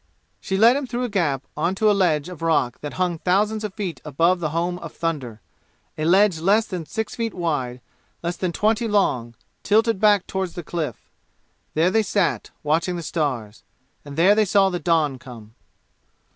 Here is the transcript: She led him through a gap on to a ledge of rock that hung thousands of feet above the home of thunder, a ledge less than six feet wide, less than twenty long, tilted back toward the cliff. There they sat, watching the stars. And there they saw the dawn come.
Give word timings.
She 0.39 0.57
led 0.57 0.75
him 0.75 0.87
through 0.87 1.03
a 1.03 1.09
gap 1.09 1.43
on 1.55 1.75
to 1.75 1.91
a 1.91 1.93
ledge 1.93 2.27
of 2.27 2.41
rock 2.41 2.81
that 2.81 2.93
hung 2.93 3.19
thousands 3.19 3.63
of 3.63 3.75
feet 3.75 4.01
above 4.03 4.39
the 4.39 4.49
home 4.49 4.79
of 4.79 4.91
thunder, 4.93 5.41
a 5.95 6.05
ledge 6.05 6.39
less 6.39 6.65
than 6.65 6.87
six 6.87 7.13
feet 7.13 7.35
wide, 7.35 7.81
less 8.23 8.35
than 8.35 8.51
twenty 8.51 8.87
long, 8.87 9.35
tilted 9.61 9.99
back 9.99 10.25
toward 10.25 10.49
the 10.53 10.63
cliff. 10.63 11.11
There 11.75 11.91
they 11.91 12.01
sat, 12.01 12.49
watching 12.63 12.95
the 12.95 13.03
stars. 13.03 13.61
And 14.03 14.17
there 14.17 14.33
they 14.33 14.43
saw 14.43 14.71
the 14.71 14.79
dawn 14.79 15.19
come. 15.19 15.53